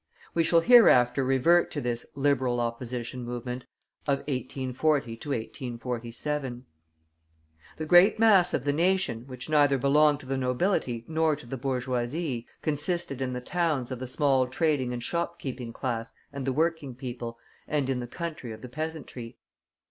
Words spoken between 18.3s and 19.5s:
of the peasantry.